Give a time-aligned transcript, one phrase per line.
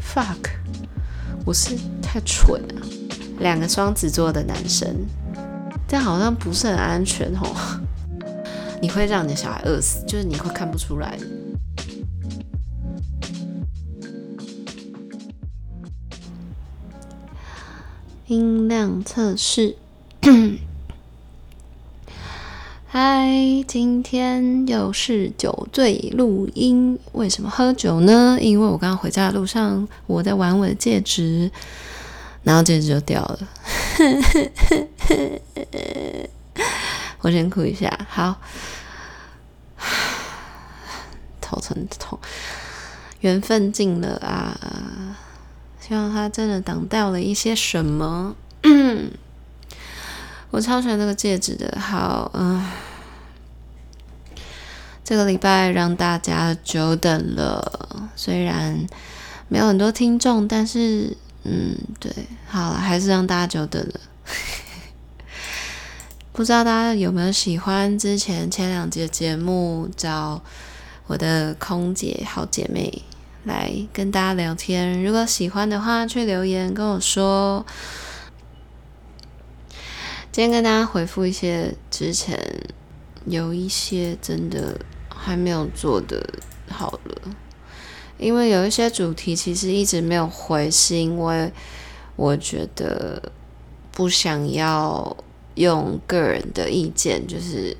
[0.00, 0.50] fuck，
[1.44, 2.86] 我是太蠢了。
[3.38, 5.06] 两个双子座的男生，
[5.88, 7.80] 这样好像不是很安全哦。
[8.82, 11.18] 你会让你的小孩饿死，就是你会看不出来。
[18.26, 19.76] 音量测试。
[22.92, 23.30] 嗨，
[23.68, 26.98] 今天又是酒醉录音。
[27.12, 28.36] 为什么喝酒呢？
[28.40, 31.48] 因为我刚刚回家的路上，我在玩我的戒指，
[32.42, 33.48] 然后戒指就掉了。
[37.20, 38.40] 我先哭一下，好，
[41.40, 42.18] 头疼痛，
[43.20, 45.16] 缘分尽了啊！
[45.80, 48.34] 希望他真的挡掉了一些什么。
[50.50, 52.66] 我超喜欢这个戒指的，好，嗯、
[55.04, 58.84] 这个礼拜让大家久等了，虽然
[59.46, 62.12] 没有很多听众，但是，嗯，对，
[62.48, 64.00] 好了，还是让大家久等了。
[66.32, 70.42] 不知道大家有没有喜欢之前前两节节目找
[71.06, 73.02] 我的空姐好姐妹
[73.44, 75.04] 来跟大家聊天？
[75.04, 77.64] 如果喜欢的话，去留言跟我说。
[80.40, 82.34] 今天跟大家回复一些之前
[83.26, 84.74] 有一些真的
[85.14, 86.26] 还没有做的
[86.66, 87.14] 好了，
[88.16, 91.52] 因为有一些主题其实一直没有回，是因为
[92.16, 93.22] 我觉得
[93.92, 95.14] 不想要
[95.56, 97.76] 用个人的意见就是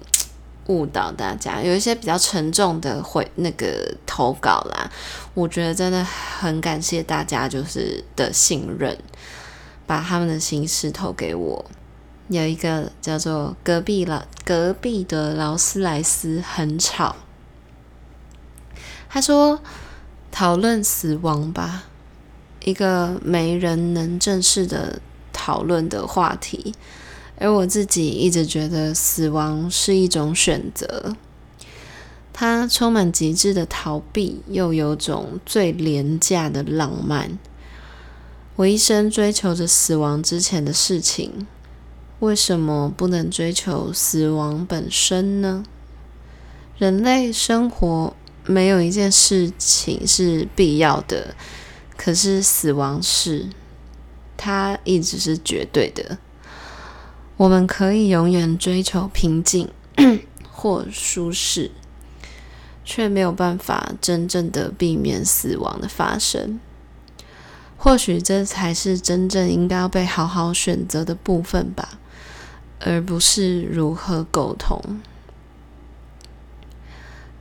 [0.66, 1.62] 误导大家。
[1.62, 4.92] 有一些比较沉重的回那个投稿啦，
[5.32, 8.98] 我觉得真的很感谢大家就是的信任，
[9.86, 11.64] 把他们的心事投给我。
[12.30, 17.16] 有一个叫做隔壁老隔壁的劳斯莱斯很吵。
[19.08, 19.60] 他说
[20.30, 21.86] ：“讨论死亡吧，
[22.64, 25.00] 一个没人能正式的
[25.32, 26.72] 讨论的话题。”
[27.36, 31.16] 而我自己一直觉得死亡是一种选择，
[32.32, 37.36] 它充满极致的逃避，又有种最廉价的浪漫。
[38.56, 41.48] 我一生追求着死亡之前的事情。
[42.20, 45.64] 为什么不能追求死亡本身呢？
[46.76, 48.14] 人类生活
[48.44, 51.34] 没有一件事情是必要的，
[51.96, 53.46] 可是死亡是，
[54.36, 56.18] 它一直是绝对的。
[57.38, 59.70] 我们可以永远追求平静
[60.52, 61.70] 或舒适，
[62.84, 66.60] 却没有办法真正的避免死亡的发生。
[67.78, 71.98] 或许这才是真正应该要被好好选择的部分吧。
[72.80, 74.80] 而不是如何沟通。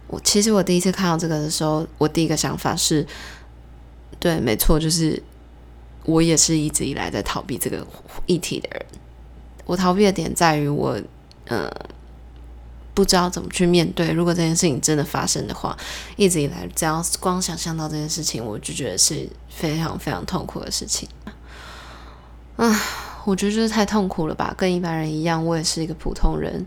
[0.08, 3.06] 我其实我第一次看到这个的时候，我第一个想法是，
[4.20, 5.22] 对，没错，就是
[6.04, 7.86] 我也是一直以来在逃避这个
[8.26, 8.86] 议题的人。
[9.66, 11.00] 我逃避的点在于我，
[11.46, 11.72] 呃，
[12.96, 14.12] 不知道怎么去面对。
[14.12, 15.78] 如果这件事情真的发生的话，
[16.16, 21.08] 一直以来只要光想象到这件事情，我就觉得是非常非常痛苦的事情。
[22.56, 22.76] 啊。
[23.26, 26.66] 我觉得就是太痛苦了吧，跟一般人一样，我也是一个普通人。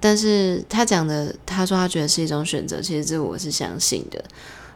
[0.00, 4.22] 但是他讲的，他说他觉得是一种选择，其实这我是相信的，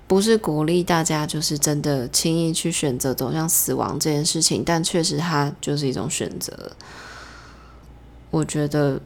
[0.06, 6.72] 不是鼓励大家就是真的轻易去选择走向死亡这件事情，但确实它就是一种选择。
[8.30, 9.00] 我觉得，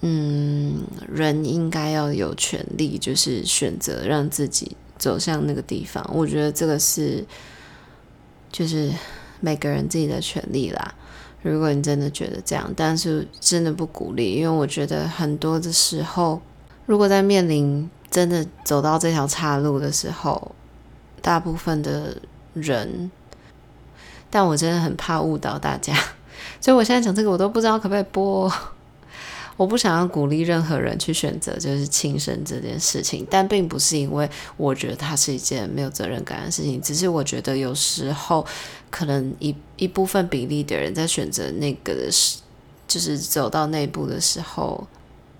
[0.00, 6.08] 嗯，人应该要有权利，就是选择让自己走向那个地方。
[6.14, 7.26] 我觉得这个是，
[8.50, 8.90] 就是
[9.40, 10.94] 每个人自己的权利啦。
[11.42, 16.40] 如果你真的觉得这样，但是真的不鼓励，因为我觉得很多的时候，
[16.86, 20.52] 如果在面临真的走到这条岔路的时候，
[21.22, 22.16] 大部分的
[22.54, 23.10] 人，
[24.28, 25.94] 但我真的很怕误导大家，
[26.60, 28.52] 所以我现在讲这个，我都不知道可不可以播。
[29.56, 38.46] 我不想要鼓励任何人去选择就是轻生这件事情，但并不是因为我觉得它是一件没有责任感的事情，只是我觉得有时候
[38.90, 42.40] 可能一一部分比例的人在选择那个的时，
[42.86, 44.86] 就是走到那一步的时候，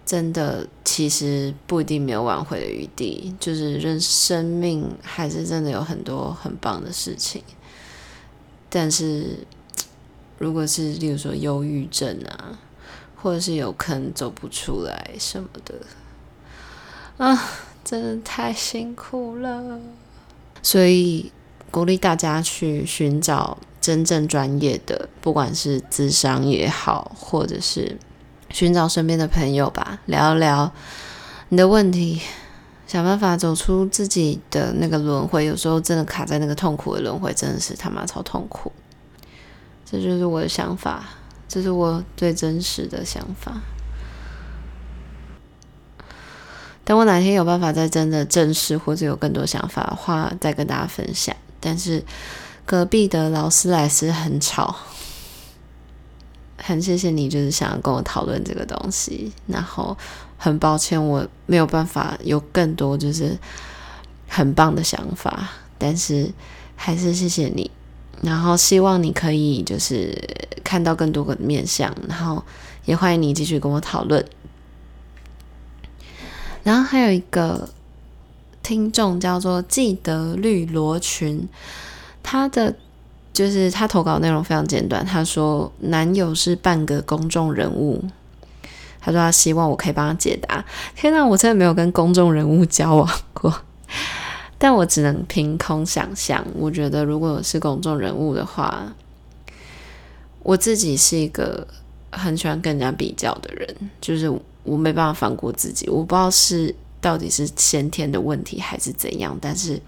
[0.06, 7.42] 真的其实不一定没有挽回的余地，就是人生命还是真的有很多很棒的事情，
[8.68, 9.46] 但是
[10.38, 12.58] 如果是例如说忧郁症啊。
[13.20, 15.74] 或者是有坑走不出来什么的
[17.16, 17.50] 啊，
[17.84, 19.80] 真的太辛苦了。
[20.62, 21.32] 所以
[21.70, 27.98] 鼓励大家去寻找真正专业的，不管是咨商也好，或者是
[28.50, 30.72] 寻找身边的朋友吧，聊一聊
[31.50, 32.20] 你的问题，
[32.86, 35.44] 想办法走出自己的那个轮回。
[35.44, 38.72] 有时候真的卡在那个痛苦的轮回，真的是他妈超痛苦。
[39.84, 41.04] 这就是我的想法，
[41.48, 43.60] 这是我最真实的想法。
[46.84, 51.36] 等我哪天有办法再真的正视，或者有更多想法的话，再跟大家分享。
[51.60, 52.04] 但是
[52.64, 54.76] 隔壁的劳斯莱斯很吵，
[56.56, 59.32] 很谢谢你，就是想要跟我讨论这个东西。
[59.46, 59.96] 然后
[60.36, 63.38] 很抱歉，我没有办法有更多就是
[64.28, 66.30] 很棒的想法，但是
[66.76, 67.70] 还是谢谢你。
[68.20, 70.12] 然后希望你可以就是
[70.64, 72.44] 看到更多个面相，然后
[72.84, 74.24] 也欢迎你继续跟我讨论。
[76.64, 77.70] 然后还有一个
[78.68, 81.48] 听众叫做记得绿罗裙，
[82.22, 82.76] 他的
[83.32, 85.02] 就是他投稿内容非常简短。
[85.06, 88.04] 他说男友是半个公众人物，
[89.00, 90.62] 他说他希望我可以帮他解答。
[90.94, 93.62] 天哪，我真的没有跟公众人物交往过，
[94.58, 96.44] 但我只能凭空想象。
[96.54, 98.92] 我觉得如果是公众人物的话，
[100.42, 101.66] 我自己是一个
[102.10, 104.30] 很喜欢跟人家比较的人，就是。
[104.64, 109.80] 我没办法放过自己，我不知道是到底是先天的问题还是怎样，但是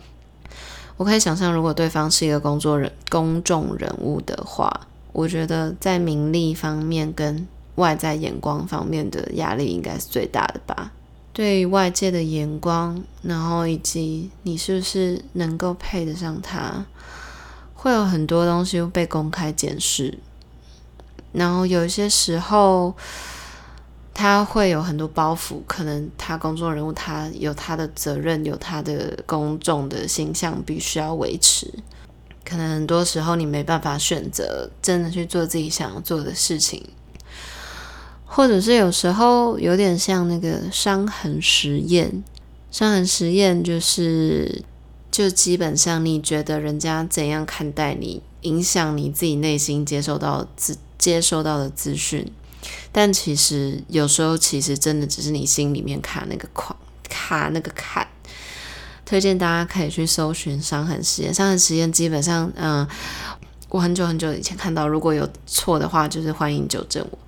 [0.96, 10.92] 我可以想象，如果对方是一个工作人、公众人物的话，我觉得在名利方面跟外在眼光方面的压力应该是最大的吧。
[11.32, 16.84] 对外界的眼光，然后以及你是不是能够配得上他，
[17.74, 20.18] 会有很多东西被公开检视，
[21.32, 22.94] 然后有一些时候。
[24.12, 31.72] 他会有很多包袱，可能他公众人物，他有他的责任，有他的公众的形象必须要维持。
[32.44, 36.84] 可能很多时候你没办法选择真的去做自己想要做的事情，
[38.26, 42.22] 或者是有时候有点像那个伤痕实验。
[42.70, 44.62] 伤痕实验就是，
[45.10, 52.30] 就基本上你觉得人家怎样看待你，影响你自己内心接受到资接收到的资讯。
[52.92, 56.76] 但其实有时候，其实真的只是你心里面卡那个框，
[57.08, 58.06] 卡那个坎。
[59.06, 61.34] 推荐大家可以去搜寻伤痕实验。
[61.34, 62.86] 伤痕实验基本上，嗯，
[63.68, 67.18] 我很久很久以前看到，如果有错的话，就是欢迎纠正我。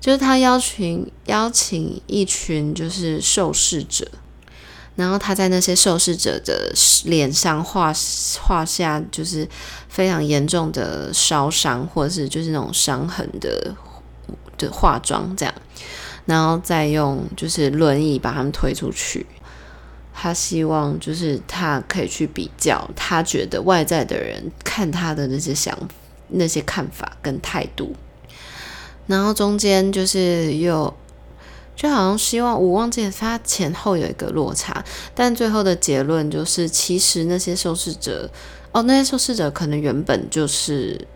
[0.00, 4.10] 就是他邀请邀请一群就是受试者，
[4.94, 6.72] 然后他在那些受试者的
[7.04, 7.92] 脸上画
[8.40, 9.46] 画下就是
[9.90, 13.76] 非常严重的烧伤，或者是就是那种伤痕的。
[14.58, 15.54] 的化妆这样，
[16.24, 19.26] 然后再用就是轮椅把他们推出去。
[20.18, 25.76] 他希望就是他可以去比较，他觉得外在的人看他的那些想、
[26.28, 27.94] 那些看法跟态度。
[29.06, 30.92] 然后中间就是又
[31.76, 34.82] 就好像希望我忘记他前后有一个落差，
[35.14, 38.30] 但最后的结论就是，其实那些受试者
[38.72, 41.06] 哦，那些受试者可能原本就是。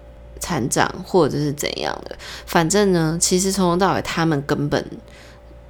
[0.41, 2.17] 残障或者是怎样的，
[2.47, 4.85] 反正呢，其实从头到尾，他们根本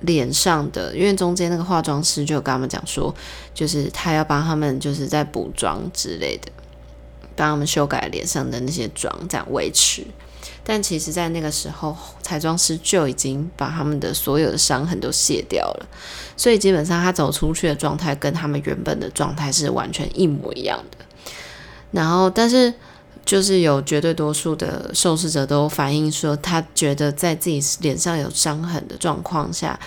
[0.02, 3.14] 脸上的，因为中间那个化妆师就跟他们讲说，
[3.52, 6.50] 就是他要帮他们，就是在补妆之类的，
[7.36, 10.06] 帮他们修改脸上的那些妆，这样维持。
[10.62, 15.86] 但其实，在那个时候，彩妆师就已经把他们的所有的伤痕都卸掉了，
[16.36, 21.04] 所以基本上他走出去的状态跟他们原本的状态是完全一模一样的。
[21.90, 22.72] 然后，但是。
[23.30, 29.78] 就是有绝对多数的受试者都反映说，他觉得在自己脸上有伤痕的状况下，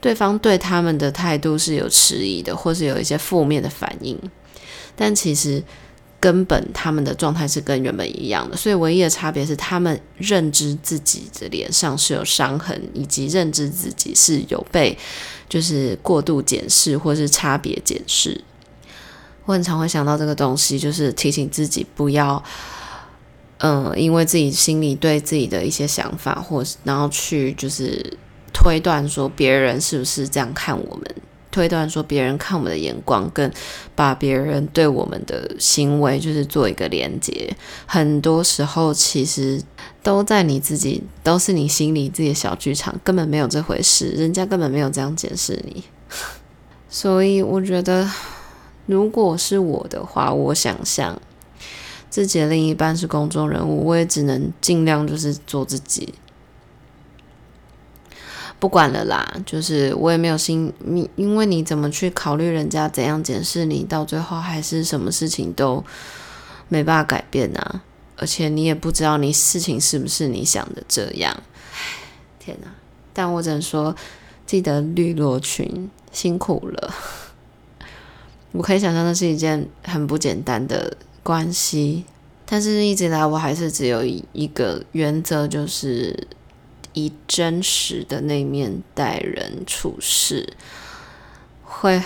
[0.00, 4.16] 对方对他们的态度是有迟疑的，或是有一些负面的反应。
[4.94, 5.60] 但其实
[6.20, 14.96] 根本他们的状态是跟原本一样的，所以唯一的差别是他们认知自己的脸上是有伤痕，以及认知自己是有被
[15.48, 18.40] 就是过度检视或是差别检视。
[19.46, 22.42] 我很常会想到这个东西，就是提醒自己不要，
[23.58, 28.18] 嗯，因为自己心里对自己的一些想法，或是然后去就是
[28.52, 31.04] 推断说别人是不是这样看我们，
[31.50, 33.50] 推断说别人看我们的眼光，跟
[33.94, 37.56] 把别人对我们的行为就是做一个连接。
[37.86, 39.62] 很多时候其实
[40.02, 45.84] 都在你自己，都是你心里自己的小剧场，根本没有这回事，人家根本没有这样检视你。
[46.90, 48.10] 所以我觉得。
[48.86, 51.18] 如果是我的话，我想象
[52.14, 56.14] 自己的另一半是公众人物，我也只能尽量就是做自己，
[58.60, 59.34] 不管了啦。
[59.44, 65.82] 就是我也没有心，你因为你怎么去考虑人家怎样检视你，到最后还是什么事情都
[66.68, 67.82] 没办法改变啊。
[68.16, 71.36] 而且你也不知道你事情是不是你想的这样。
[72.38, 72.68] 天哪！
[73.12, 73.92] 但我只能说，
[74.46, 76.94] 记得绿罗裙辛苦了。
[78.54, 82.04] 我可以想象那是一件很不简单的关系，
[82.44, 86.28] 但是一直来我还是只有一一个原则，就是
[86.92, 90.52] 以真实的那面待人处事，
[91.64, 92.00] 会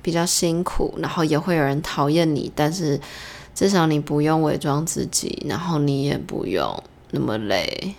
[0.00, 3.00] 比较辛苦，然后也会有人讨厌你，但是
[3.52, 7.96] 至少你不用伪装自己，然后你也不用那么累。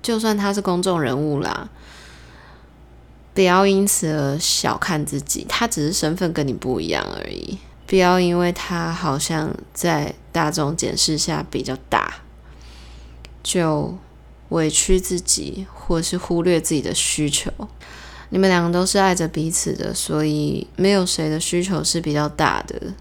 [0.00, 1.68] 就算他是公众人物啦，
[3.34, 7.58] 不要因此而小看自己，他只是身份跟你不一样而已。
[7.86, 12.16] 不要因为他好像在大众检视下比较大，
[13.42, 13.96] 就
[14.48, 17.50] 委屈自己，或是忽略自己的需求。
[18.30, 22.94] 你们两个都是爱着彼此的，所以没有谁的需求是比较大的。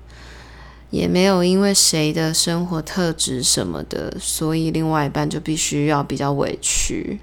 [0.91, 7.19] 也没有因为谁的生活特质什么的，所以另外一半就必须要比较委屈。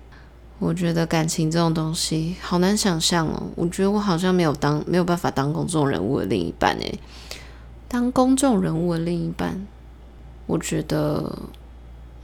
[0.59, 3.45] 我觉得感情这种东西好难想象哦。
[3.55, 6.99] 我觉得我好像没有当没有办法当公众人物的另一半诶。
[7.93, 9.67] 当公众人物的另一半，
[10.47, 11.39] 我觉得，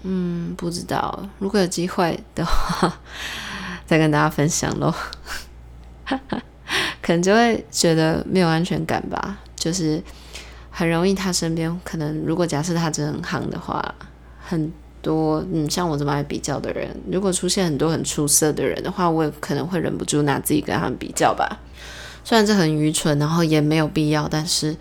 [0.02, 1.28] 嗯，不知道。
[1.38, 2.98] 如果有机会的话，
[3.84, 4.94] 再跟大家分享喽。
[7.02, 10.02] 可能就会觉得没有安全感吧，就是。
[10.70, 13.94] 很容易，他身边可能，如果假设他真的很夯的话，
[14.38, 14.72] 很
[15.02, 21.58] 多嗯，像我这么爱比较的人，如果出现很多很出色的人的话，我也可能会忍不住拿自己跟他们比较吧。
[22.22, 24.76] 虽然这很愚蠢，然后也没有必要，但是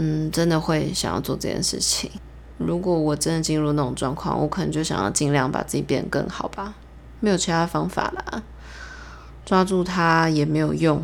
[0.00, 2.08] 嗯，真的会想要做这件事情。
[2.56, 6.74] 如果我真的进入那种状况，我可能就想要尽量把自己变得更好吧，
[7.18, 8.42] 没有其他方法啦，
[9.44, 11.02] 抓住他也没有用。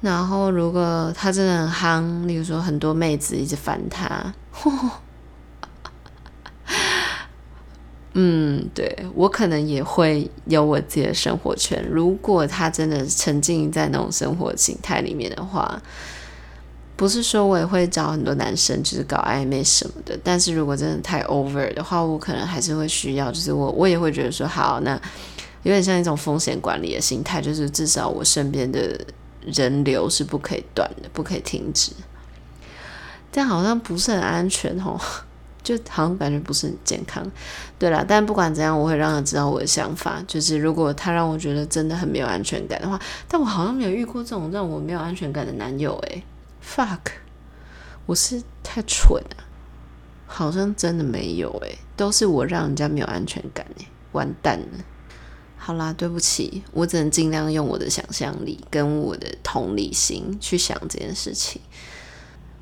[0.00, 4.32] 然后，如果他真的很夯，例如说很多妹子一直烦他，
[8.14, 11.84] 嗯，对，我可能也会有我自己的生活圈。
[11.90, 15.82] 如果他真的沉浸在那种生活形态里面的话，
[17.00, 20.18] 不是说我也会找很多男生就是搞暧昧什么的。
[20.22, 24.92] 但是如果真的太 over 的话，我可能还是会需要，就是我我也会觉得说，好，那
[25.62, 29.00] 有点像一种风险管理的心态，就是至少我身边的。
[29.46, 31.92] 人流是不可以断的，不可以停止。
[33.32, 35.00] 但好像不是很安全哦，
[35.64, 37.26] 就好像感觉不是很健康。
[37.78, 40.22] 对啦，但不管怎样，我会让他知道我的想法。
[40.28, 46.22] 就是如果他让我觉得真的很没有安全感的话，但我好像没有遇过这种让我没有安全感的男友诶。
[46.62, 47.12] Fuck，
[48.06, 49.44] 我是太蠢了，
[50.26, 54.84] 好像真的没有诶，都是我让人家没有安全感诶，完蛋了。
[55.56, 61.60] 好啦，对不起，我只能尽量用我的想象力跟我的同理心去想这件事情。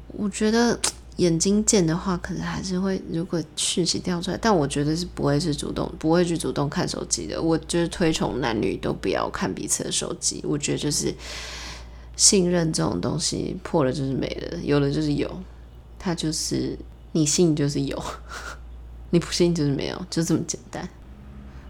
[0.09, 0.79] 我觉得
[1.17, 7.41] 眼睛见的话，可能还是会，如果讯息掉出来，但我觉得是不会是主动，不会去主动看手机的。
[7.41, 10.43] 我就是推崇男女都不要看彼此的手机。
[10.45, 11.15] 我觉得就是
[12.19, 15.31] 信任这种东西，破了就是没了，有了就是有，
[15.99, 16.77] 它就是
[17.13, 17.97] 你信就是有，
[19.11, 20.87] 你不信就是没有，就这么简单。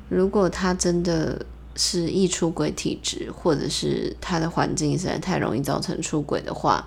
[0.09, 1.45] 如果他真的
[1.76, 6.87] 是易出轨体质，或者是他的环境实在太容易造成出轨的话，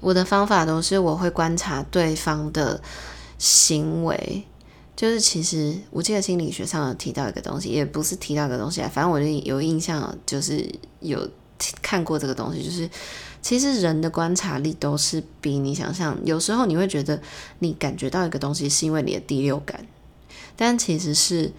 [0.00, 2.80] 我的方法都是我会观察对方的
[3.36, 4.44] 行为。
[4.94, 10.66] 就是其实我记得心理学上有提到一个东西，也不是提到一个东西啊，反正我就有印象，就是
[11.00, 11.28] 有
[11.82, 12.88] 看过这个东西，就是
[13.40, 16.18] 其实人的观察力都是比你想象。
[16.24, 17.20] 有时候你会觉得
[17.60, 19.86] 你感觉到一个东西，是因为你的第六感。
[20.56, 21.52] 但其实是，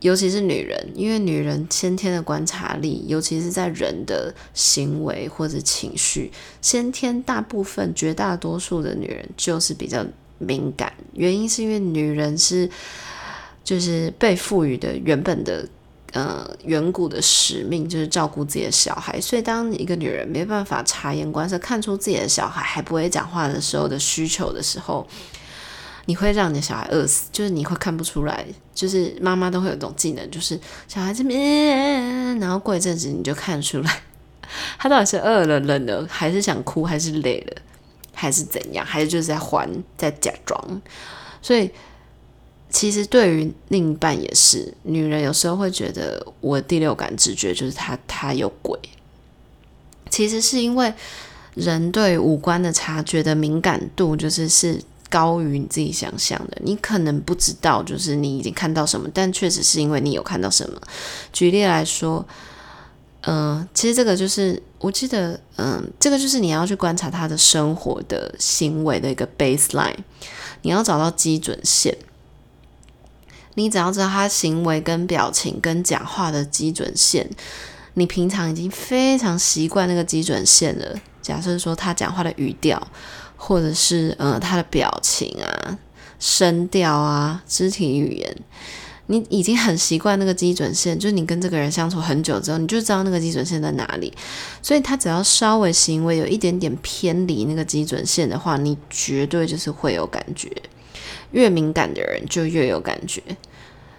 [0.00, 10.04] 尤其是女人，因为女人先天的观察力，尤其是在人的行为或者情绪，先天大部分绝大多数的女人就是比较
[10.38, 10.92] 敏感。
[11.12, 12.68] 原因是因为女人是，
[13.62, 15.68] 就是被赋予的原本的，
[16.12, 19.20] 呃，远古的使命就是照顾自己的小孩。
[19.20, 25.06] 所以，当一个女人没办法察言观色，看出自己的小孩还不会讲话的时候的需求的时候。
[26.06, 31.36] 你会让你的小孩饿死，就是你会看不出来，就是妈妈都会有一种技能，就是小孩子咩，
[32.40, 34.02] 然后过一阵子你就看出来，
[34.76, 37.62] 他到底是饿了、冷了，还是想哭，还是累了，
[38.12, 40.82] 还是怎样，还是就是在还在假装。
[41.40, 41.70] 所以
[42.70, 48.78] 其实对于另一半也是，女人有时候会觉得我第六感直觉就是他他有鬼，
[50.08, 50.92] 其实是因为
[51.54, 54.80] 人对五官的察觉的敏感度就是是。
[55.12, 60.80] 高于你自己想象的，你可能不知道，就是你已经看到什么，但确实是因为你有看到什么。
[61.32, 62.24] 举例来说，
[63.22, 69.96] 嗯、其实这个就是我记得，嗯、这个就是你要去观察他的生活的行为的一个 baseline，
[70.62, 71.92] 你要找到基准线。
[73.54, 77.28] 你只要知道他行为跟表情跟讲话的基准线，
[77.94, 82.80] 你平常已经非常习惯那个基准线了，假设说他讲话的语调，
[83.36, 85.78] 或者是呃他的表情啊、
[86.18, 88.36] 声调啊、肢体语言，
[89.06, 94.12] 你已经很习惯那个基准线，就是你跟这个人相处很久之后，你就知道那个基准线在哪里。
[94.62, 100.50] 所以他只要稍微行为有一点点偏离那个基准线的话，你绝对就是会有感觉。
[101.32, 103.22] 越敏感的人就越有感觉。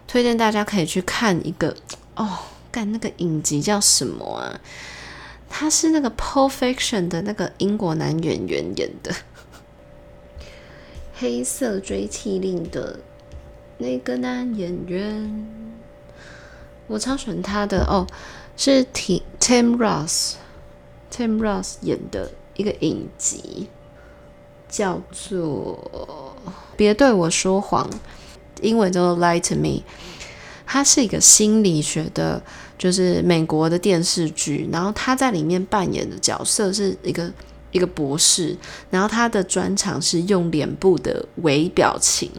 [0.08, 1.76] 推荐大家可以去看一个
[2.16, 2.40] 哦，
[2.72, 4.60] 干那个影集叫什么啊？
[5.54, 9.12] 他是那个《Perfection》的那个英国男演员演的，
[11.14, 13.00] 《黑色追缉令》的
[13.78, 15.46] 那个男演员，
[16.88, 18.08] 我超喜欢他的哦，
[18.56, 23.68] 是 Tim Tim Ross，Tim Ross 演的一个影集，
[24.70, 26.31] 叫做
[26.76, 27.90] 《别对我说谎》，
[28.62, 29.68] 英文叫做《Lie to Me》，
[30.66, 32.42] 它是一个心理学的。
[32.78, 37.32] 就是美国的电视剧，然后他在里面扮演的角色是一个
[37.72, 38.58] 一个博士，
[38.90, 42.32] 然后他的专长是用脸部的微表情，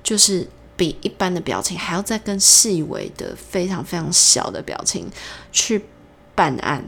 [0.00, 0.46] 就是
[0.76, 5.10] 比一般的表情还要再更细微的、非常非常小的表情
[5.50, 5.84] 去
[6.36, 6.84] 办案。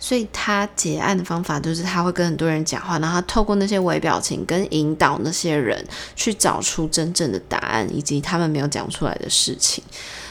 [0.00, 9.84] 所以他结案的方法就是他会跟很多人讲话，然后他透过那些微表情跟引导那些人去找出真正的答案以及他们没有讲出来的事情。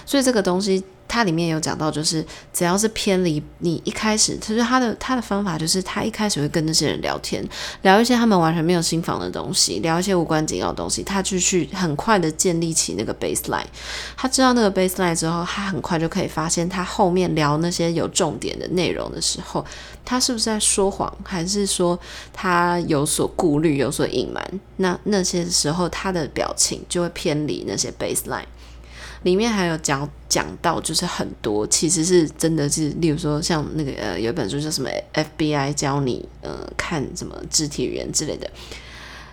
[0.05, 0.83] 所以这个东西。
[1.09, 2.23] 它里面有讲到，就是
[2.53, 7.43] 只要是偏离你一开始，其实他的他的方法就是他一开始会跟那些人聊天，
[7.81, 13.65] 聊一些他们完全没有心防的东西，聊一些无关紧要的东西，他就去很快的建立起那个 baseline。
[14.15, 19.65] 他知道那个 baseline 之后，他很快就可以发现他后面聊那些有重点的内容的时候，
[20.05, 21.99] 他是不是在说谎，还是说
[22.31, 24.59] 他有所顾虑、有所隐瞒？
[24.77, 28.45] 那那些时候他的表情就会偏离那些 baseline。
[29.23, 38.49] 里面还有讲讲到，就是很多其实是真的是，例如说像那个呃，有一本书叫什么 FBI 教你呃看什么肢体语言之类的，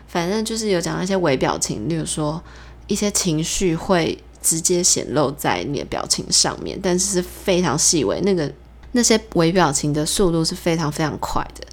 [0.09, 2.43] 反正就是有讲那些微表情，例如说
[2.89, 8.53] 一些情绪会直接显露在你的表情上面，但是是非常细微，那个
[8.93, 11.65] 那些微表情的速度是非常非常快的。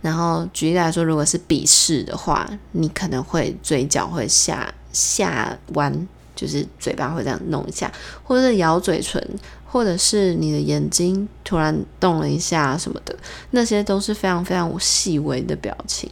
[0.00, 6.08] 然后举例来说，如果是鄙视的话，你可能会嘴角会下下弯。
[6.40, 7.92] 就是嘴巴会这样弄一下，
[8.24, 9.22] 或者是咬嘴唇，
[9.66, 13.14] 或者是你的眼睛突然动了一下什么的，
[13.50, 16.10] 那些都是非常非常细微的表情。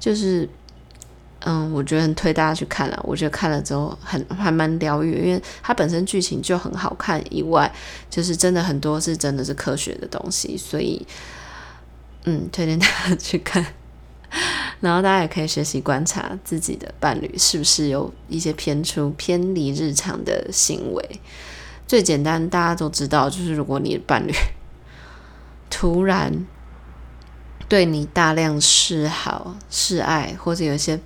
[0.00, 0.48] 就是，
[1.44, 3.00] 嗯，我觉得推大家去看了。
[3.04, 7.72] 我觉得看了之后很还蛮疗愈，因为它本身剧情就很好看，以外
[8.10, 11.06] 就是真的很多是真的是科学的东西，所以，
[12.24, 13.64] 嗯，推荐大家去看。
[14.80, 21.20] 然后大家也可以学习观察自己的伴侣是不是有一些偏出、偏离日常的行为。
[21.86, 24.32] 最简单，大家都知道，就是如果你的伴侣
[25.70, 26.46] 突然
[27.68, 31.00] 对你大量示好、示爱，或者有一些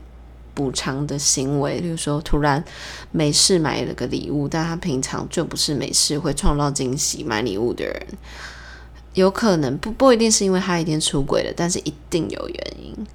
[0.55, 2.63] 补偿的行为，例如说突然
[3.11, 8.07] 没事买了个礼物，但他平常就不是没事会创造惊喜买礼物的人，
[9.15, 13.07] 有可能不不一定是因为他一定出轨了，但是一定有原因。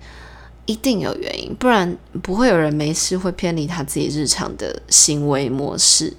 [0.68, 6.14] 一定有原因，不然不会有人没事会偏离他自己日常的行为模式。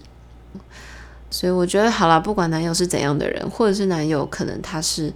[1.31, 5.13] 所以我觉得好啦，不管男友是怎样的人，或者是男友可能他是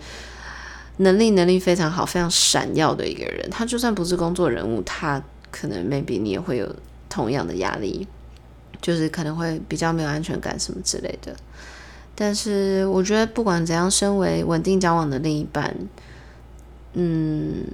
[0.99, 6.77] 能力能力非常好、非常闪耀的一个人，他就算不是工作人物，他可能 maybe 你也会有
[7.09, 8.07] 同样的压力，
[8.83, 11.35] 就是可能会比较没有安全感什么之类的。
[12.15, 15.75] 但是我觉得不管怎样，身为稳定交往的另一半。
[16.95, 17.65] 嗯，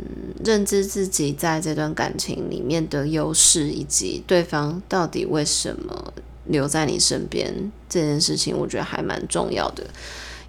[0.44, 9.84] 认知自己在这段感情里面的优势，以及对方到底为什么留在你身边这件事情，我觉得还蛮重要的。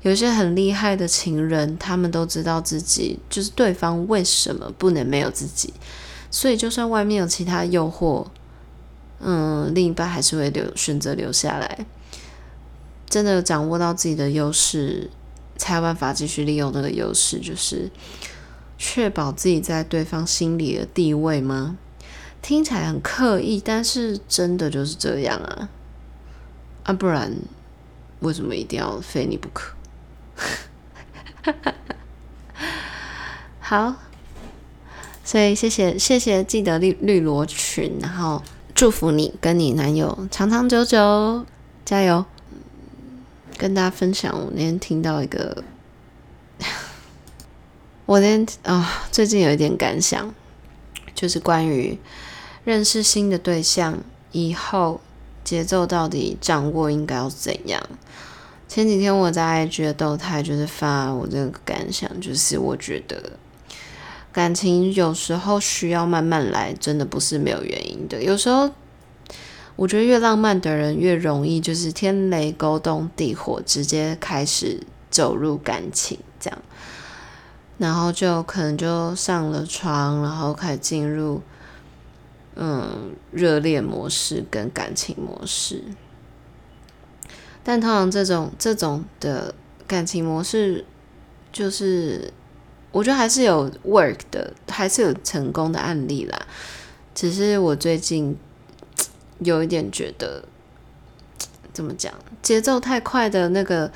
[0.04, 5.74] 有些很厉害的情人，他们都知道自己就是对方为什么不能没有自己，
[6.30, 8.28] 所以就算外面有其他诱惑，
[9.20, 11.88] 嗯，另一半还是会留选择留下来。
[13.10, 15.10] 真的掌握到自己的优势，
[15.58, 17.90] 才有办法继续利用那个优势，就是。
[18.82, 21.78] 确保自己在对方心里的地位吗？
[22.42, 25.70] 听起来很刻意，但是真的就是这样啊！
[26.84, 27.36] 啊，不然
[28.22, 29.76] 为什么一定要非你不可？
[33.60, 33.96] 好，
[35.26, 38.42] 所以谢谢谢谢，记得绿绿罗裙，然后
[38.74, 41.46] 祝福你跟你男友长长久久，
[41.84, 42.26] 加油！
[43.58, 45.66] 跟大家分享，我那天听到一个。
[48.10, 50.34] 我连啊、最近有一点感想，
[51.14, 51.96] 就是关于
[52.64, 54.00] 认识新的对象
[54.32, 55.00] 以后
[55.44, 57.80] 节奏到底掌握应该要怎样。
[58.68, 63.34] 前几天我在 IG 的动态就是发我这个感想，就是我觉得
[64.34, 68.24] 感情有时候需要慢慢来，真的不是没有原因的。
[68.24, 68.72] 有时候
[69.76, 76.60] 我觉得越浪漫的人越容易就是天雷勾动地火，直接开始走入感情，这样，
[77.80, 81.42] 然后就可能就上了床，然后开始进入
[82.56, 85.84] 嗯热恋模式跟感情模式。
[87.64, 89.56] 但通常这种这种的
[89.88, 90.86] 感情模式，
[91.52, 92.32] 就是
[92.92, 96.38] 我觉得还是有 work 的，还是有成功的案例啦。
[97.16, 98.38] 只是我最近
[99.40, 100.44] 有一点觉得，
[101.72, 103.92] 怎么讲，节奏太快的那个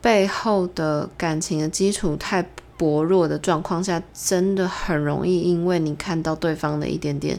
[0.00, 7.38] 背后的感情的基础太薄弱的状况下，真的很容易因为你看到对方的一点点。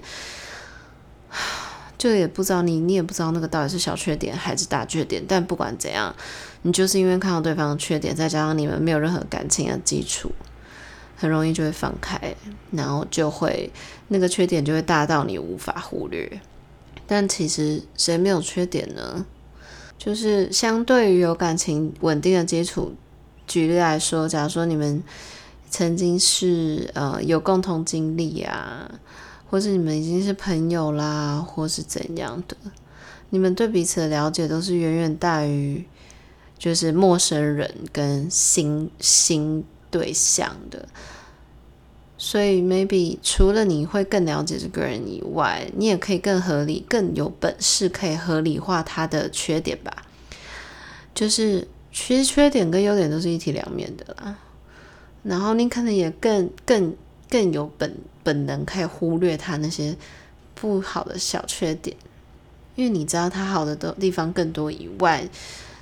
[1.97, 5.21] 就也不知道你，你也不知道那个到底是小缺点还是大缺点。
[5.27, 6.15] 但不管怎样，
[6.61, 10.31] 你就是因为看到对方的缺点，再加上你们没有任何感情的基础，
[11.17, 12.33] 很容易就会放开，
[12.71, 13.69] 然后就会
[14.07, 16.39] 那个缺点就会大到你无法忽略。
[17.05, 19.25] 但其实谁没有缺点呢？
[19.97, 22.93] 就是相对于有感情稳定的基础，
[23.49, 25.03] 举例来说，假如说你们
[25.69, 28.89] 曾经是呃有共同经历啊。
[29.51, 32.55] 或是你们已经是朋友啦，或是怎样的，
[33.31, 35.83] 你们对彼此的了解都是远远大于
[36.55, 40.87] 就是陌生人跟新新对象的。
[42.15, 50.05] 所以，maybe 除了你会更了解这个人以外，你也可以更合理、更有本事可以合理化他的缺点吧。
[51.15, 54.37] 就是其实缺点跟优点都是一体两面的啦。
[55.23, 56.95] 然后你可能也更更
[57.29, 57.95] 更有本。
[58.21, 59.95] 本能可以忽略他那些
[60.53, 61.95] 不好的小缺点，
[62.75, 65.27] 因为你知道他好的地方更多以外，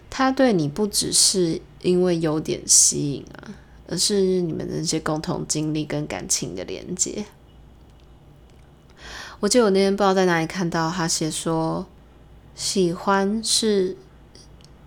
[0.09, 3.53] 他对你不只是因为优点吸引啊，
[3.89, 7.25] 而是你们的那些共同经历跟感情的连接。
[9.41, 11.85] 我记得我那天不知道在哪里看到他写说，
[12.55, 13.97] 喜欢是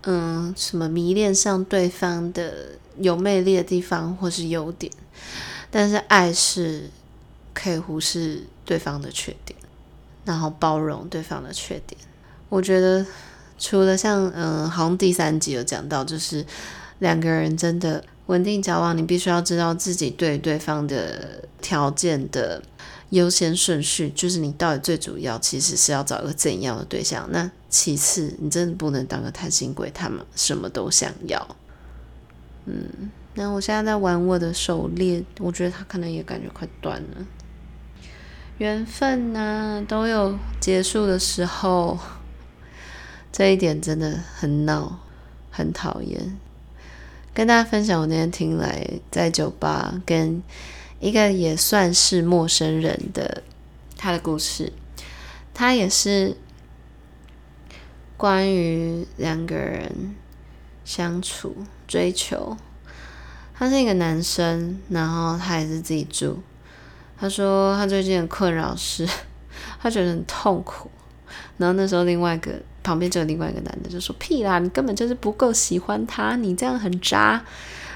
[0.03, 4.91] 嗯什么迷恋上对方的有魅力的地方或是优点，
[5.69, 6.89] 但是爱是。
[7.53, 9.59] 可以忽视对方的缺点，
[10.23, 11.99] 然后包容对方的缺点。
[12.47, 13.05] 我觉得
[13.59, 16.45] 除了像嗯，好像第三集有讲到，就是
[16.99, 22.63] 两个人真的稳定交往，你必须要知道自己对对方的条件的
[23.11, 27.27] 优先顺序，就是你到底最主要其实是要找一个怎样的对象。
[27.31, 31.55] 那其次，你真的不能当个贪心鬼，他们什么都想要。
[32.65, 37.25] 嗯，那我现在在玩我的手链，我觉得他可能也感觉快断了。
[38.57, 41.97] 缘分呐，都有结束的时候，
[43.31, 44.99] 这一点真的很闹，
[45.49, 46.37] 很讨厌。
[47.33, 50.43] 跟大家分享，我那天听来在酒吧跟
[51.01, 53.41] 一个也算是陌生人的
[53.97, 54.71] 他的故事，
[55.51, 56.37] 他也是
[58.15, 60.15] 关于两个人
[60.85, 61.55] 相处、
[61.87, 62.55] 追求。
[63.55, 66.39] 他是一个男生，然后他也是自己住。
[67.17, 69.07] 他说他最近的困扰是，
[69.79, 70.89] 他觉得很痛苦。
[71.57, 77.43] 然后那时候另外一个旁边就有另外一个男的就说：“屁啦，你根本就是不够喜欢他，你这样很渣。”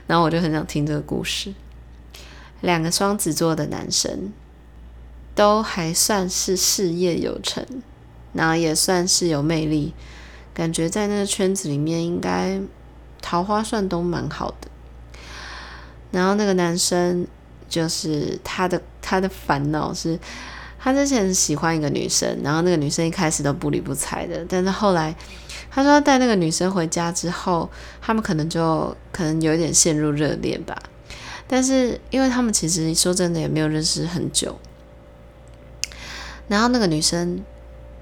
[0.07, 1.53] 然后我就很想听这个故事。
[2.65, 4.34] 两个双子座的男生
[5.34, 7.65] 都还算是事业有成，
[8.34, 9.93] 然后也算是有魅力，
[10.54, 12.60] 感觉在那个圈子里面应该
[13.21, 14.67] 桃花算都蛮好的。
[16.12, 17.28] 然后那个男生。
[17.67, 20.17] 就是他的他的烦恼是，
[20.80, 25.13] 他之前喜欢一个女生，然后那个女生一开始都不理不睬的，但是后来
[25.71, 27.67] 他说带那个女生回家之后，
[27.99, 30.78] 他们可能就可能有点陷入热恋吧。
[31.47, 34.58] 但是因为他们其实说真的也没有认识很久，
[36.47, 37.43] 然后那个女生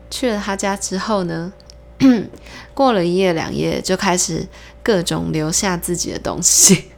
[0.10, 1.52] 去了他家之后呢，
[2.74, 4.48] 过了一夜两夜就开始
[4.82, 6.86] 各种留下自己的东西。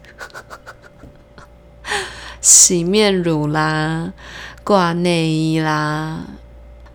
[2.42, 4.14] 洗面乳啦，
[4.64, 6.20] 挂内衣啦，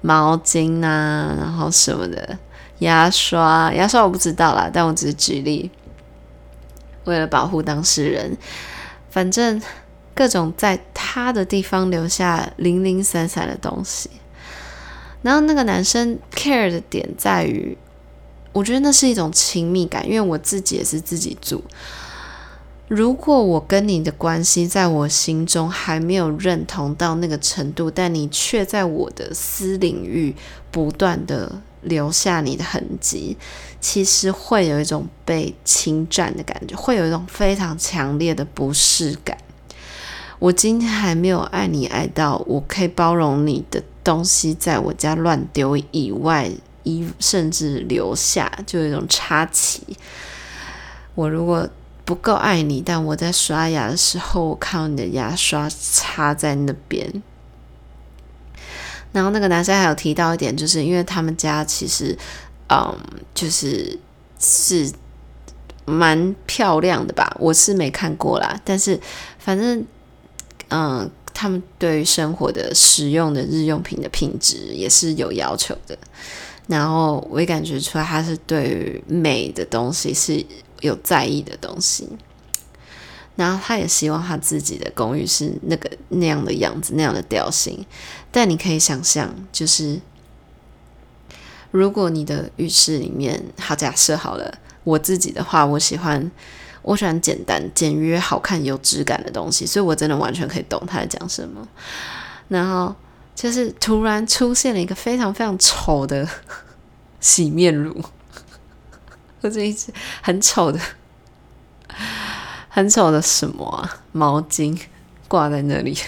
[0.00, 2.38] 毛巾啊，然后什么的，
[2.78, 5.72] 牙刷，牙刷我不知道啦，但我只是举例，
[7.04, 8.36] 为了保护当事人，
[9.10, 9.60] 反正
[10.14, 14.08] 各种在他的地方留下零零散散的东西。
[15.22, 17.76] 然后那个男生 care 的点在于，
[18.52, 21.62] 我觉得那是一种亲密感，因为我自己也是自己住。
[22.88, 30.34] 如果我跟你的关系在我心中还没有认同到那个程度，但你却在我的私领域
[30.72, 33.36] 不断的留下你的痕迹，
[33.80, 39.36] 其实会有一种被侵占的感觉，会有一种非常强烈的不适感。
[40.38, 46.50] 我今天还没有爱你爱到我可以包容你的东西在我家乱丢以外，
[46.82, 49.82] 一甚至留下，就有一种插旗。
[51.14, 51.68] 我如果
[52.06, 57.22] 不够爱你，但我在刷牙的时候，我看到你的牙刷插在那边。
[59.12, 62.16] 然后那个男生还有提到一点，就是因为他们家其实，
[62.68, 62.96] 嗯，
[63.34, 63.98] 就是
[64.38, 64.90] 是
[65.84, 69.00] 蛮漂亮的吧，我是没看过啦，但是
[69.38, 69.84] 反正，
[70.68, 75.98] 嗯，他们对于生活的实用的日用品的品质也是有要求的。
[76.68, 80.44] 然后我也感觉出来，他是对于美的东西是
[80.82, 82.08] 有在意的东西。
[83.34, 87.84] 然后他也希望他自己的公寓是那个那样的样子，那样的调性。
[88.30, 90.00] 但你可以想象，就是
[91.70, 96.30] 如果你的浴室里面，好，假设好了，我自己的话，我喜欢
[96.82, 101.66] 我喜欢简单、简约、好看、有质感的东西，所以我真的完全可以懂他在讲什么。
[102.48, 102.94] 然后
[103.34, 106.28] 就是突然出现了一个非常非常丑的
[107.20, 108.02] 洗面乳，
[109.42, 110.80] 或者一只很丑的。
[112.72, 114.02] 很丑的什么啊？
[114.12, 114.80] 毛巾
[115.26, 115.98] 挂在那里，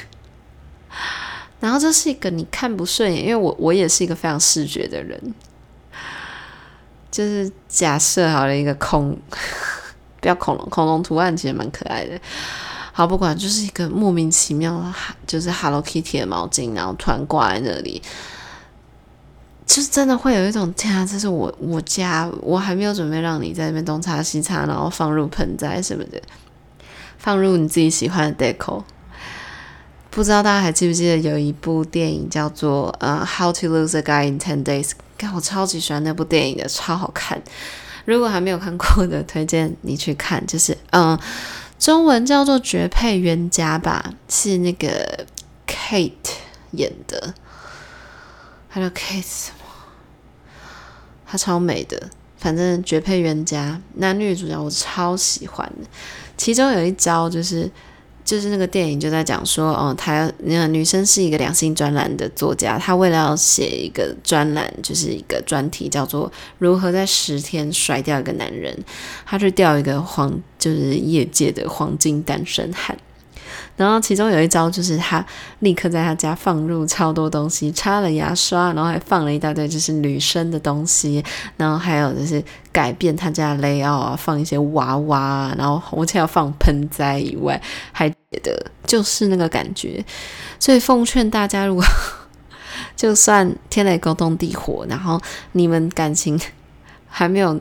[1.63, 5.35] 然后这是一个你看不顺眼，因为我我也是一个非常视觉的人，
[7.09, 9.17] 就是假设好了一个恐，
[10.21, 12.21] 不要恐龙，恐龙图案其实蛮可爱的。
[12.93, 14.93] 好，不管就是一个莫名其妙的，
[15.25, 18.03] 就是 Hello Kitty 的毛巾，然后突然挂在那里，
[19.65, 26.21] 就是真的会有一种天啊，这是我我家，我还没有准备让你在那边东擦西擦，然后放入盆栽什么的。
[27.19, 28.83] 放入你自己喜欢的 deco，
[30.13, 34.91] 不知道大家还记不记得有一部电影叫做《呃、How to Lose a Guy in Ten Days》？
[35.35, 37.41] 我超级喜欢那部电影的，超好看。
[38.05, 40.47] 如果还没有看过的， 推荐你去看。
[40.47, 41.19] 就是嗯，
[41.79, 45.25] 中文叫做《绝配冤家》吧，是那个
[45.67, 46.11] Kate
[46.73, 47.33] 演的。
[48.69, 49.65] 还有 Kate 什么？
[51.27, 52.11] 她超美的。
[52.37, 55.89] 反正《绝配冤家》男女主角我超喜欢的。
[56.37, 57.71] 其中有一招就是，
[58.25, 68.77] 就是那个电影就在讲说，哦，她那个女生是一个良性专栏的作家，她为了要写一个专栏，就是一个专题，叫做如何在十天甩掉一个男人，
[69.27, 72.97] 她去钓一个黄，就是业界的黄金单身汉。
[73.77, 75.25] 然后其中有一招就是他
[75.61, 81.25] 立刻在他家放入超多东西，插了牙刷，然后还放了一大堆就是女生的东西，
[81.57, 87.61] 然后还有就是改变他家的 layout 啊，放一些娃娃，然后而且要放盆栽以外，
[87.93, 90.05] 还觉得就是那个感觉。
[90.59, 91.85] 所以奉劝大家，如果
[92.97, 95.21] 就算天雷勾动地火，然后
[95.53, 96.41] 你们感情
[97.09, 97.61] 还没有，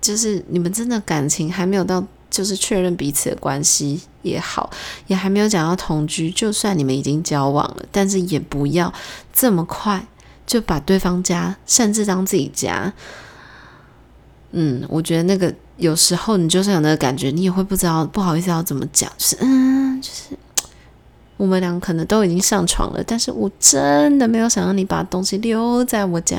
[0.00, 2.04] 就是你们真的感情还没有到。
[2.32, 4.70] 就是确认彼此的关系也好，
[5.06, 6.30] 也还没有讲到同居。
[6.30, 8.92] 就算你们已经交往了，但是也不要
[9.32, 10.04] 这么快
[10.46, 12.92] 就把对方家擅自当自己家。
[14.52, 19.12] 嗯，我觉得那个有时候你就算有那个感觉，你也会不知道不好意思要怎么讲。
[19.18, 20.36] 就是嗯，就是
[21.42, 26.36] 我们俩可能都已经上床了，但是我真的没有想让你把东西留在我家，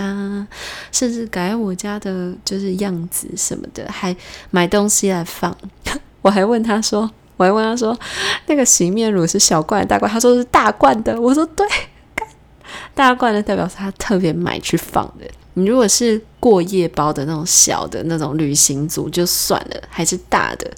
[0.93, 4.15] 甚至改我家的就是样子什么的，还
[4.49, 5.53] 买东西来放。
[6.23, 7.99] 我还问他说，我还问他说，
[8.45, 10.09] 那个洗面乳是小罐大罐？
[10.09, 11.19] 他说是大罐的。
[11.19, 11.67] 我说对，
[12.95, 15.29] 大罐的代表是他特别买去放的。
[15.55, 20.71] 你如果是过夜包的那种小的那种旅行组就算了，还是大的，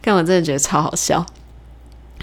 [0.00, 1.24] 但我真的觉得超好笑。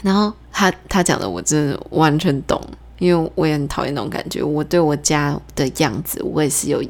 [0.02, 2.62] 然后他他讲的我真的完全懂，
[3.00, 4.42] 因为我也很讨厌那种感觉。
[4.44, 6.84] 我对我家的样子，我也是有。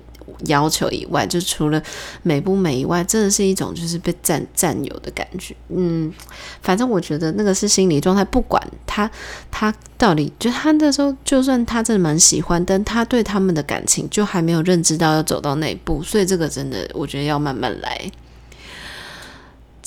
[0.45, 1.81] 要求以外，就除了
[2.21, 5.55] 美不美以外，真的是一种就是被占占有的感觉。
[5.69, 6.13] 嗯，
[6.61, 9.09] 反正我觉得那个是心理状态，不管他
[9.49, 18.11] 他到底，就他那时候，就算他真的蛮喜欢，但他对他们的感情就还没有认知到要走到那一步，所以这个真的我觉得要慢慢来。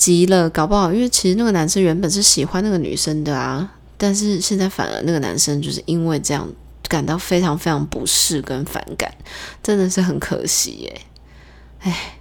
[0.01, 6.47] 急了，搞不好，因为其实那个男生原本是喜欢那个女生的啊，但是现在反而那个男生就是因为这样。
[6.89, 9.09] 感到非常非常不适跟反感，
[9.63, 11.01] 真的是很可惜耶，
[11.79, 12.17] 哎，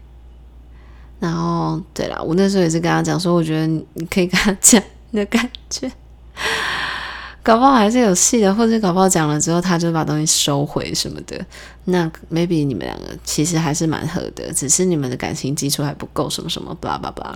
[1.18, 5.90] 然后对了，我那时候也是跟他讲说，我觉得你可以跟他讲你的感觉，
[7.42, 11.44] 搞不好还是有戏的，或者搞不好讲了之后他就把东西收回什么的，
[11.86, 17.34] 那 maybe 你们两个其实还是蛮合的，只是你们的感情基础还不够，什么什么，blah blah blah。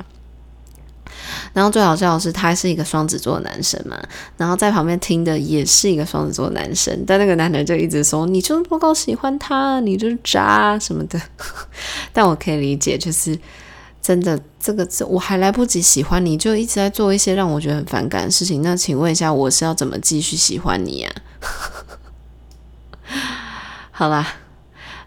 [1.52, 4.00] 然后最好笑的是，他是一个双子座的男生嘛，
[4.36, 11.20] 然后在旁边听的也是一个双子座男生，但那个男的就一直说：“你就是不够喜欢他，你就是渣什么的。
[12.12, 13.38] ”但我可以理解，就是
[14.02, 18.62] 真的，这个我还来不及喜欢你，就一直在做一些让我觉得很反感的事情。
[18.62, 21.10] 那请问一下，我是要怎么继续喜欢你呀？
[23.90, 24.26] 好啦，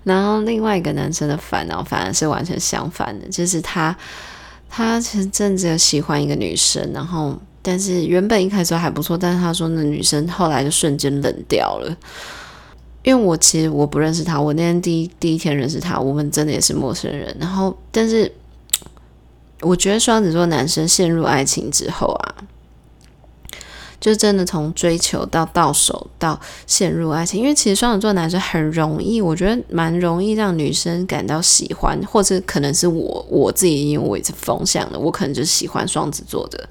[0.03, 3.95] 然后另外一个男生的烦恼反而是完全相反的，就是他
[4.69, 11.97] 他其实真的喜欢一个女生，然后但是原本一开始还不错，但是他说那女生后来就瞬间冷掉了。
[13.03, 17.35] 因为我其实我不认识他，我那天第一第一天认识他，我们真的也是陌生人。
[17.39, 18.31] 然后但是。
[19.61, 22.35] 我觉得双子座男生陷入爱情之后啊，
[23.99, 36.69] 就真的从追求到到手到陷入爱情，因为其实双子座男生很容易，我觉得蛮容易让女生感到喜欢，或者可能是我我自己因为我也是风向的，我可能就喜欢双子座的。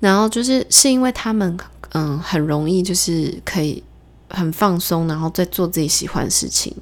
[0.00, 1.58] 然后就是是因为他们
[1.92, 3.82] 嗯很容易就是可以
[4.28, 6.74] 很放松，然后再做自己喜欢的事情，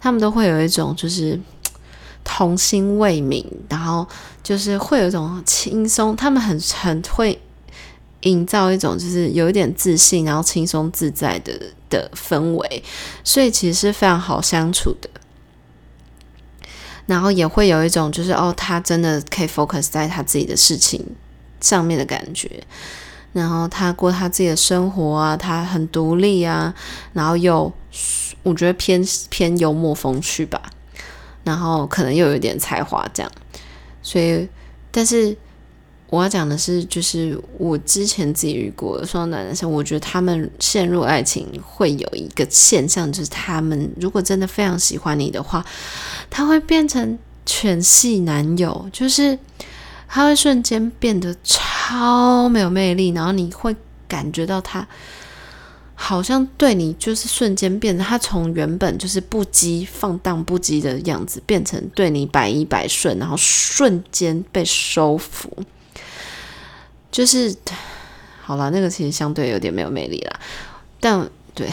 [0.00, 1.40] 他们都会有一种就是。
[2.28, 4.04] 童心未泯，然后
[4.42, 7.40] 就是会有一种轻松，他们很很会
[8.26, 11.52] 营造一种就是有一点自信，然后轻松自在的
[11.88, 12.82] 的氛围，
[13.22, 15.08] 所以其实是非常好相处的。
[17.06, 21.00] 然后也会有一种就是哦，他真的可以 focus 在他自己的事情
[21.60, 22.62] 上面的感觉，
[23.32, 26.74] 然后他过他自己的生活啊，他很独立啊，
[27.12, 27.72] 然后又
[28.42, 30.60] 我觉得偏偏幽默风趣吧。
[31.44, 33.30] 然后可能又有点才华，这样，
[34.02, 34.48] 所以，
[34.90, 35.36] 但是
[36.08, 45.64] 我要讲的是，就是我之前自己遇过的双男生，我觉得他们陷入爱情会有一个现象，就是他们如果真的非常喜欢你的话，
[46.30, 49.36] 他会变成犬系男友，就是
[50.06, 53.74] 他会瞬间变得超没有魅力，然后你会
[54.06, 54.86] 感觉到他。
[55.98, 65.50] 好像对你就是瞬间变得，他从原本就是不羁放荡不羁的样子，变成对你百依百顺，然后瞬间被收服。
[67.10, 67.54] 就是
[68.42, 70.40] 好了，那个其实相对有点没有魅力啦。
[71.00, 71.68] 但对，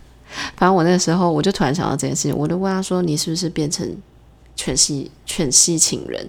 [0.56, 3.96] 反正我那个时候我就突然想到这件事情，我就问他说：“你是不是变成
[4.56, 6.28] 犬系犬系情人？”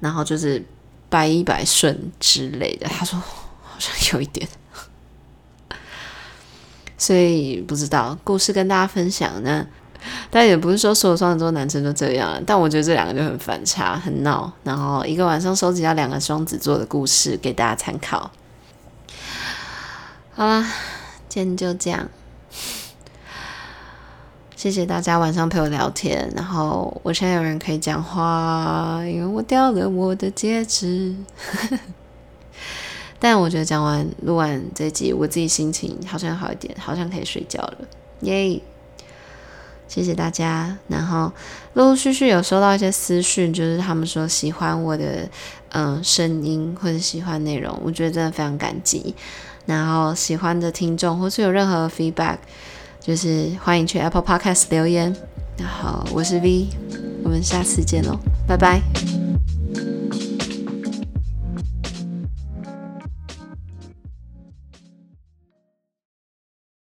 [0.00, 0.64] 然后就是
[1.08, 2.88] 百依百顺之类的。
[2.88, 3.18] 他说
[3.62, 4.48] ：“好像有一点。
[6.98, 9.66] ”所以不知道故事跟大家分享呢，
[10.34, 14.50] 但也不是说所有双子座男生都这样，但我觉得这两个就很反差，很闹。
[14.64, 18.30] 然后一个晚上收集到两个双子座的故事给大家参考。
[20.30, 20.66] 好啦，
[21.28, 22.08] 今天就这样，
[24.56, 26.32] 谢谢大家晚上陪我聊天。
[26.34, 31.14] 然后我现在有人可以讲话，因为我掉了我的戒指。
[33.20, 37.78] 但我觉得讲完录完这集，我自己心情好像好一点，好像可以睡觉了，
[38.22, 38.58] 耶！
[39.92, 40.74] 谢谢大家。
[40.88, 41.30] 然后
[41.74, 45.28] 陆陆续续有收到一些私讯，就是他们说喜欢我的
[45.72, 49.14] 嗯声音或者喜欢内容，我觉得真的非常感激。
[49.66, 52.38] 然后喜欢的听众或是有任何 feedback，
[53.00, 55.14] 就是欢迎去 Apple Podcast 留言。
[55.58, 56.68] 然后我是 V，
[57.22, 59.21] 我们下次见喽，拜拜。